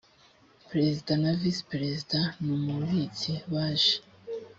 perezida 0.69 1.11
na 1.23 1.31
visi 1.39 1.61
perezida 1.71 2.17
n 2.43 2.45
‘umubitsi 2.57 3.31
baje. 3.51 3.95